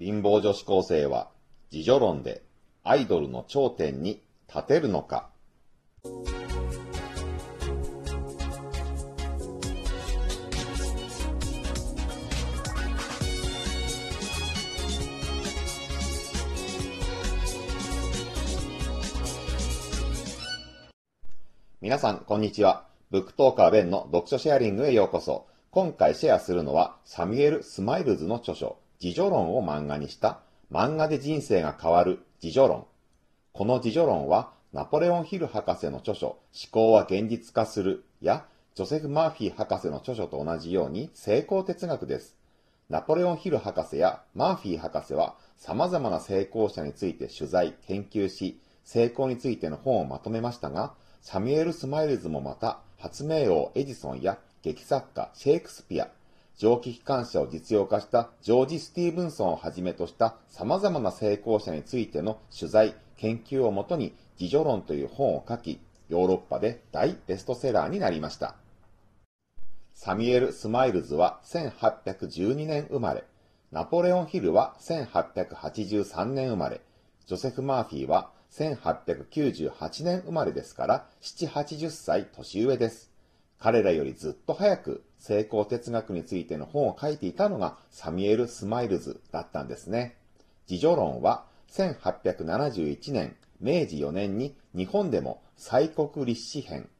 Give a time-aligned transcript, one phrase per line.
[0.00, 1.30] 貧乏女子高生は
[1.70, 2.42] 自助論で
[2.82, 5.30] アイドルの頂点に立てるのか
[21.80, 22.86] 皆さん、こんにちは。
[23.10, 25.46] ブックトーカーベンの読書シェアリングへようこそ。
[25.70, 30.40] 今回シェアするのは、サミュエル・スマイルズの著書、自助論を漫画にした
[30.72, 32.86] 漫画で人生が変わる自助論。
[33.52, 36.38] この自助論はナポレオン・ヒル博士の著書思
[36.70, 42.34] 考は現実化するやジョセフ・マーフィー博士の著書と同じように成功哲学です。
[42.88, 56.08] ナポレオン・ヒル博士やマーフィー博士は様々な成功者について取材、研究し、成功についての本をまとめましたが、サミュエル・スマイルズもまた発明王エジソンや劇作家シェイクスピア、
[56.56, 68.56] 蒸気機関車を実用化したジョージ・スティーブンソンをはじめとした様々な成功者についての取材、研究をもとに自助論という本を書き、ヨーロッパで大ベストセラーになりました。
[69.94, 73.24] サミュエル・スマイルズは1812年生まれ、
[73.72, 76.80] ナポレオン・ヒルは1883年生まれ、
[77.26, 83.13] ジョセフ・マーフィーは1898年生まれですから、7、80歳年上です。
[83.64, 90.16] 彼らよりずっと早く成功哲学についての本を書いていたのがサミュエル・スマイルズだったんですね。
[90.68, 96.90] 自助論は1871年、明治4年に日本でも西国立志編、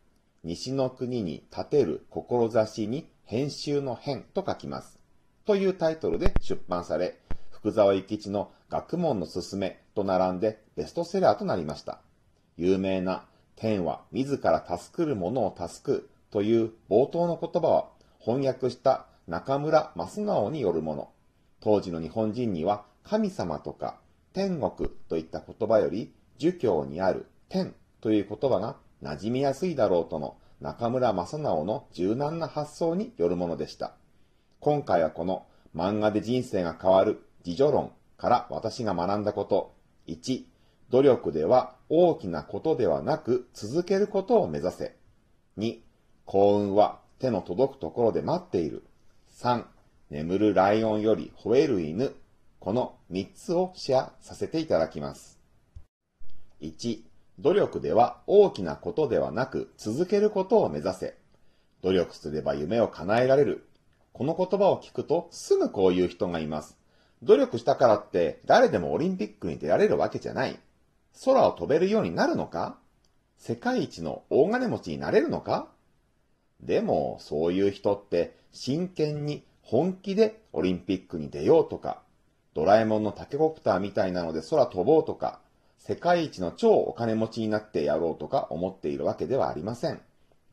[0.42, 4.98] 西の国に立てる志に編集の編と書きます。
[5.44, 7.18] というタイトルで出版され、
[7.50, 12.00] 福沢諭吉の学問のすすめと並んでベストセラーとなりました。
[12.56, 21.10] 有名な天は自ら助くる者を助くという冒頭の言葉は翻訳した中村益直によるもの。
[21.60, 24.00] 当時の日本人には神様とか
[24.32, 33.94] 天国といった言葉より儒教にある天という言葉が馴染みやすいだろうとの中村正直の柔軟な発想によるものでした。
[34.58, 39.76] 今回はこの漫画で人生が変わる自助論から私が学んだこと。
[40.08, 40.42] 1、
[40.90, 44.96] 努力では大きなことではなく続けることを目指せ。
[45.58, 45.83] 2、
[46.26, 48.84] 幸運は手の届くところで待っている。
[49.36, 49.64] 3、
[50.10, 52.14] 眠るライオンより吠える犬。
[52.60, 55.38] この3つをシェアさせていただきます。
[56.62, 57.00] 1、
[57.38, 61.14] 努力では大きなことではなく続けることを目指せ。
[61.82, 63.66] 努力すれば夢を叶えられる。
[64.12, 66.78] この言葉を聞くとすぐこういう人がいます。
[67.22, 70.58] 努力したからって誰でもオリンピックに出られるわけじゃない。
[71.24, 72.78] 空を飛べるようになるのか？
[73.36, 75.68] 世界一の大金持ちになれるのか？
[76.60, 82.02] でも、そういう人って真剣に本気でオリンピックに出ようとか、
[82.54, 85.40] ドラえもんのタケコプターみたいなので空飛ぼうとか、
[85.78, 90.00] 世界一の超お金持ちになってやろうとか思っているわけではありません。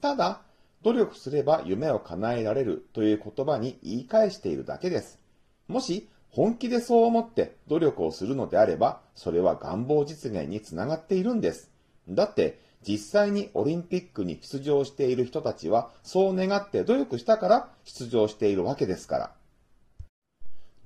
[0.02, 0.42] ただ、
[0.82, 5.20] 努力すれば夢を叶えられるという言葉に言い返しているだけです。
[5.68, 11.70] もし本気でそう思って努力をするのであれば、それは願望実現につながっているんです。
[12.10, 19.32] だって、実際にオリンピックに出場している人たちは、そう願って努力したから出場しているわけですから。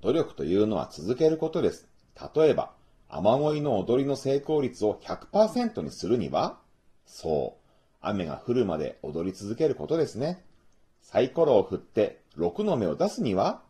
[0.02, 1.88] 努力というのは続けることです。
[2.36, 2.72] 例えば、
[3.08, 6.60] 雨乞いの踊りの成功率を100%にするには、
[7.06, 7.66] そう、
[8.02, 10.44] 雨が降るまで踊り続けることですね。
[11.02, 13.62] サイコロを振って6の目を出すには、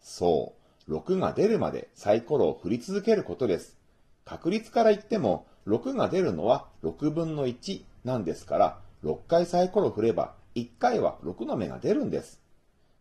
[0.00, 0.54] そ
[0.88, 3.76] う、6が出るまでサイコロを振り続けることです。
[4.24, 12.40] 確率から言っても、6が出るのは6分の1なんですから、6回サイコロ振れば1回は6の目が出るんです。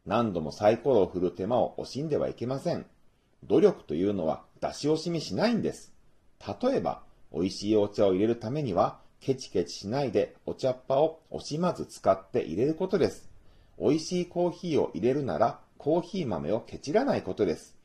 [0.05, 2.85] 何度もサイコロを振る手間を惜しんではいけません。
[3.43, 5.93] 努力というのは出し惜しみしないんです。
[6.61, 7.01] 例えば、
[7.33, 13.29] 美味しいお茶を入れるためには、ケチケチしないでお茶っ葉を惜しまず使って入れることです。
[13.79, 17.75] 美味しいコーヒーを入れるなら、コーヒー豆をケチらないことです。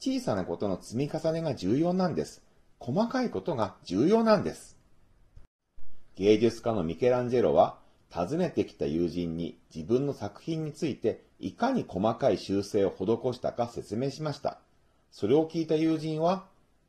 [0.00, 2.42] 小さなことの積み重ねが重要なんです。
[2.84, 4.76] 細かいことが重要なんです。
[6.16, 7.78] 芸術家のミケランジェロは、
[8.12, 14.58] 訪ねてきた友人に自分の作品についていかに細かい修正を施したか説明しました。
[15.10, 16.44] それを聞いた友人は、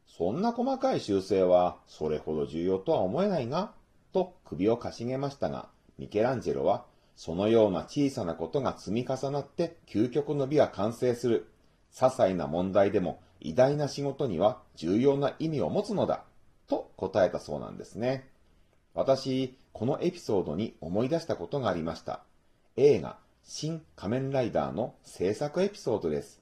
[0.05, 3.71] そんな細かい修正はそれほど重要とは思えないが、
[4.11, 6.83] と首をかしげましたが、ミケランジェロは、
[7.15, 11.47] そのような小さなことが積み重なって究極の美は完成する。
[11.95, 16.23] 些細な問題でも偉大な仕事には重要な意味を持つのだ、
[16.67, 18.27] と答えたそうなんですね。
[18.93, 22.23] 私、このエピソードに思い出したことがありました。
[22.75, 26.41] 映画、新仮面ライダーの制作エピソードです。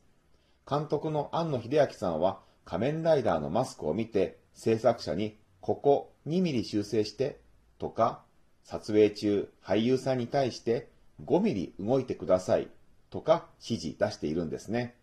[0.69, 7.39] 監督の庵野秀明さんは、仮面ライダーのマスクを見て制作者にここ2ミリ修正して
[7.77, 8.21] とか
[8.63, 10.89] 撮影中俳優さんに対して
[11.25, 12.69] 5ミリ動いてください
[13.09, 14.95] とか指示出しているんですね。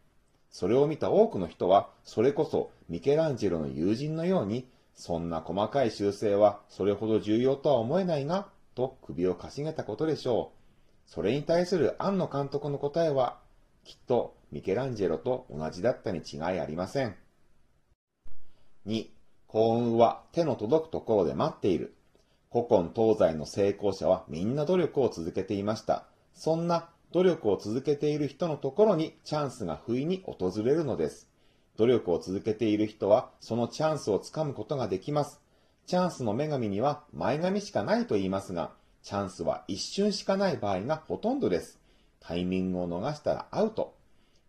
[0.51, 10.61] それを見た多くの人はそれこそミケランジェロの友人のようにそんな細かい修正はそれほど重要とは思えないがと首をかしげたことでしょう。
[11.11, 13.39] それに対する庵野監督の答えは
[13.85, 17.17] きっとミケランジェロと同じだったに違いありません。
[18.87, 19.09] 2、
[19.47, 21.95] 幸運は手の届くところで待っている。
[22.53, 26.07] 古今東西の成功者はみんな努力を続けていました。
[26.35, 31.29] そんな努力を続けている人のところにチャンスが不意に訪れるのです。
[31.77, 35.41] 努力を続けている人はそのチャンスをつかむことができます。
[35.87, 38.71] チャンスの女神には前髪しかないと言いますが、
[39.03, 41.81] チャンスは一瞬しかない場合がほとんどです。
[42.21, 43.95] タイミングを逃したらアウト。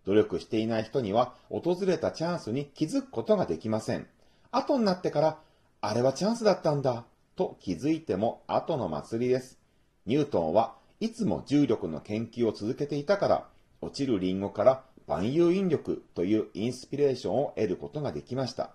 [0.06, 4.08] 努力していない人には訪れたチャンスに気づくことができません。
[4.52, 5.40] 後になってから、
[5.80, 7.06] あれはチャンスだったんだ、
[7.36, 9.58] と気づいても後の祭りです。
[10.06, 13.48] ニュートンはいつも重力の研究を続けていたから、
[13.82, 18.70] 落ちるリンゴから万有引力というインスピレーションを得ることができました。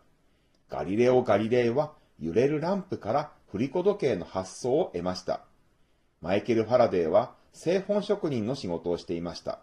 [0.68, 5.44] ガリレオ・ガリレイは揺れるランプから振り子時計の発想を得ました。
[6.20, 9.60] マイケル・ファラデーは製本職人の仕事をしていました。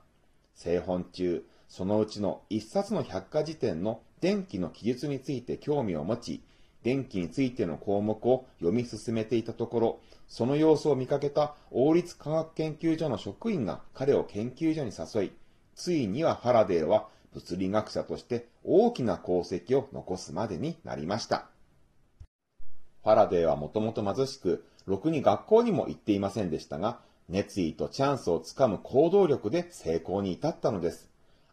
[0.56, 6.44] 製本中、そのうちの一冊の百科事典の電気の記述について興味を持ち、
[6.83, 15.31] 電気についての項目を読み進めていたところ、その様子を見かけた王立科学研究所の職員が彼を研究所に誘い、
[15.75, 21.47] ついにはファラデーは物理学者として大きな功績を残すまでになりました。
[23.03, 31.09] ファラデーはもともと貧しく、ろくに学校にも行っていませんでしたが、熱意とチャンスをつかむ行動力で成功に至ったのです。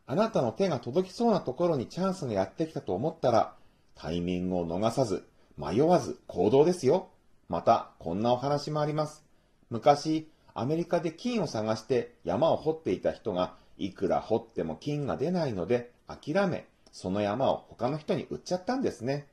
[0.07, 3.55] あなたの手が届きそうなところにチャンスがやってきたと思ったら、
[3.95, 5.27] タイミングを逃さず、
[5.57, 7.09] 迷わず行動ですよ。
[7.49, 9.25] また、こんなお話もあります。
[9.69, 19.27] 昔、アメリカで金を探して山を掘っていた人が、いくら掘っても金が出ないので、諦め、その山を他の人に売っちゃったんですね。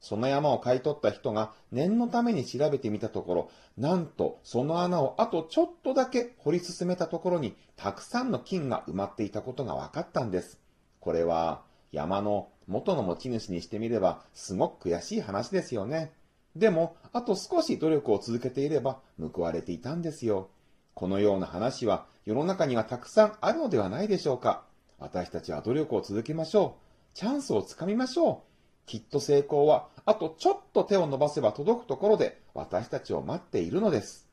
[0.00, 10.58] その山を買い取った人が念のために調べてみたところ、なんとその穴をあとちょっとだけ掘り進めたところにたくさんの金が埋まっていたことが分かったんです。
[11.00, 11.62] これは
[11.92, 16.12] 山の元の持ち主にしてみればすごく悔しい話ですよね。
[16.56, 20.50] でも、あと少し努力を続けていれば報われていたんですよ。
[20.94, 24.64] このような話は世の中にはたくさんあるのではないでしょうか。
[24.98, 26.90] 私たちは努力を続けましょう。
[27.14, 28.50] チャンスをつかみましょう。
[28.86, 34.28] きっと成功は、あとちょっと手を伸ばせば届くところで私たちを待っているのです。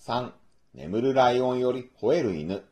[0.00, 0.32] 3.
[0.74, 2.62] 眠るライオンより吠える犬。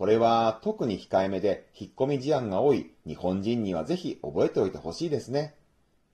[0.00, 5.54] これは特に控えめで引っ込み思案が多い日本人にはぜひ覚えておいてほしいですね。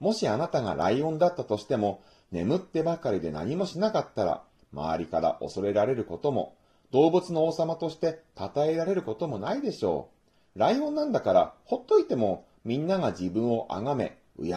[0.01, 2.01] もしあなたがライオンだったとしても、
[2.33, 4.43] 眠ってばかりで何もしなかったら、
[4.73, 6.57] 周りから恐れられることも、
[6.91, 10.09] 動物の王様として称えられることもないでしょ
[10.57, 10.59] う。
[10.59, 14.53] ライオンなんだから、ほっといてもみんなが自分を崇め、敬い、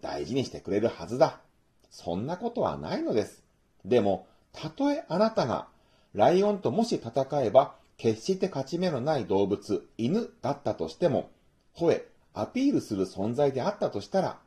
[0.00, 1.40] 大事にしてくれるはずだ。
[1.90, 3.42] そんなことはないのです。
[3.84, 5.66] でも、たとえあなたが、
[6.14, 11.30] ライオンともし戦えば、決して勝ち目のない動物、犬だったとしても、
[11.76, 14.38] 吠え、アピールする存在であったとしたら、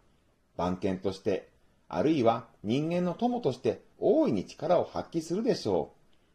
[0.57, 1.51] 番犬として、
[1.87, 5.93] あるいは人間の友として大いに力を発揮するでしょ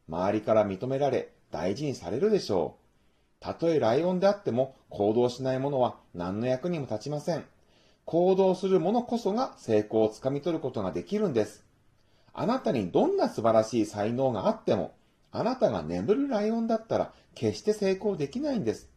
[0.09, 0.13] う。
[0.13, 3.43] 周りから認められ、大事にされるでしょう。
[3.43, 7.45] たとえライオンであっても行動しない者は何の役にも立ちません。
[8.05, 11.67] 行動する者こそが成功をつかみ取ることができるんです。
[12.33, 14.95] あなたにどんな素晴らしい才能があっても、
[15.31, 18.89] あなたが眠るライオンだったら決して成功できないんです。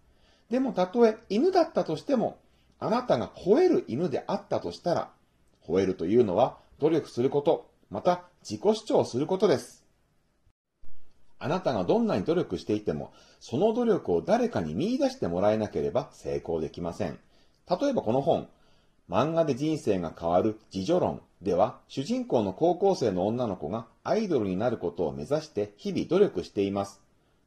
[0.50, 2.38] でもたとえ犬だったとしても、
[2.80, 5.12] あなたが吠える犬であったとしたら、
[5.68, 9.86] 吠えるというのは努力すること、また自己主張することです。
[11.38, 17.20] あなたがどんなに努力していても、その努力を誰かに見出してもらえなければ成功できません。
[17.70, 18.48] 例えばこの本、
[19.12, 27.02] 漫画で人生が変わる自助論では、主人公の高校生の女の子がアイドルになることを目指して日々努力しています。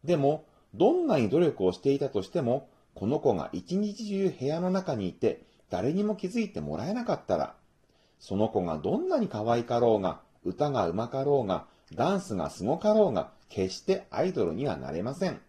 [0.04, 0.44] でも、
[0.75, 5.40] どんなに努力をしていたとしても、この子が一日中部屋の中にいて、
[5.71, 7.54] 誰にも気づいてもらえなかったら、
[8.18, 15.40] その子がどんなに可愛かろうが、歌がうまかろうが、ダンスがすごかろうが、決してアイドルにはなれません。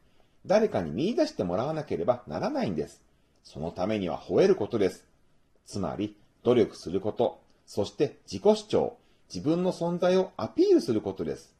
[0.45, 3.01] 誰かに見出してもらわなければならないんです。
[3.43, 5.04] そのためには吠えることです。
[5.65, 8.97] つまり、努力すること、そして自己主張、
[9.33, 11.55] 自分の存在をアピールすることです。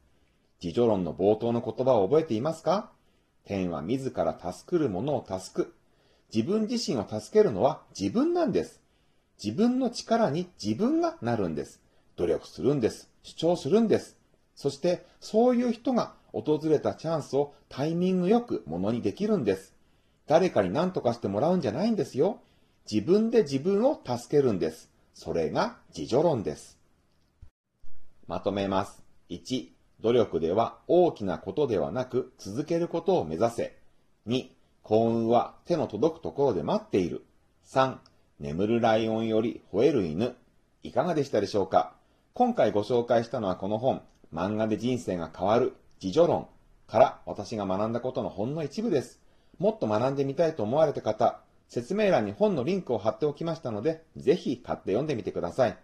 [0.62, 2.90] 自助論の冒頭の言葉を覚えていますか？
[3.44, 5.74] 天は自ら助くる者を助く。
[6.34, 8.80] 自分自身を助けるのは自分なんです。
[9.42, 11.80] 自分の力に自分がなるんです。
[12.16, 13.10] 努力するんです。
[13.22, 14.16] 主張するんです。
[14.54, 19.74] そして、そういう人が訪れたチャンスをタイミングよくものにできるんです。
[20.26, 22.40] 誰かに何とかしてもらうんじゃないんですよ。
[22.90, 24.88] 自分で自分を助けるんです。
[25.12, 26.78] それが自助論です。
[28.28, 29.02] まとめます。
[29.28, 29.68] 1、
[30.00, 33.76] 努力では大きなことではなく続けることを目指せ。
[34.28, 34.50] 2、
[34.82, 37.24] 幸運は手の届くところで待っている。
[37.66, 37.96] 3、
[38.38, 40.36] 眠るライオンより吠える犬。
[40.84, 41.94] いかがでしたでしょうか？
[42.34, 44.02] 今回ご紹介したのはこの本、
[44.32, 46.46] 漫画で人生が変わる自助論
[46.86, 49.18] から私が学んだことのほんの一部です。
[49.58, 55.76] もっと学んでみたいと思われた方、説明欄に本のリンクを貼っておきましたので、ぜひ買って読んでみてください。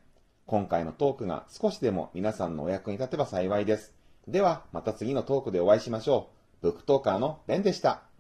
[0.47, 3.93] 今回のトークが少しでも皆さんのお役に立てば幸いです。
[4.29, 6.29] では、また次のトークでお会いしましょ
[6.63, 6.71] う。
[6.71, 8.12] ブックトーカーのベンでした。